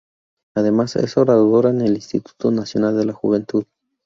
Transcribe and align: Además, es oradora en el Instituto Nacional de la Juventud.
Además, 0.55 0.95
es 0.95 1.15
oradora 1.17 1.69
en 1.69 1.81
el 1.81 1.93
Instituto 1.93 2.49
Nacional 2.49 2.97
de 2.97 3.05
la 3.05 3.13
Juventud. 3.13 3.65